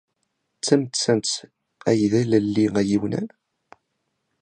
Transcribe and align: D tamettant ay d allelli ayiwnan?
D 0.59 0.61
tamettant 0.67 1.31
ay 1.89 1.99
d 2.11 2.13
allelli 2.21 2.65
ayiwnan? 2.79 3.27